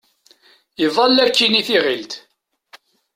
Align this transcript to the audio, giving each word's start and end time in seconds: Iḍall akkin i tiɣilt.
Iḍall 0.85 1.17
akkin 1.25 1.59
i 1.59 1.61
tiɣilt. 1.67 2.13